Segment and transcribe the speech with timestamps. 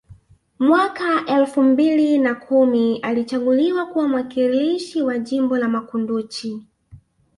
[0.59, 6.63] Mwaka elfu mbili na kumi alichaguliwa kuwa mwakilishi wa jimbo la Makunduchi